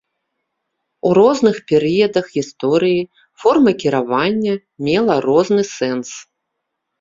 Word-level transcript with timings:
У 1.09 1.09
розных 1.17 1.59
перыядах 1.71 2.25
гісторыі 2.37 3.01
форма 3.43 3.71
кіравання 3.85 4.53
мела 4.89 5.19
розны 5.27 5.63
сэнс. 5.75 6.09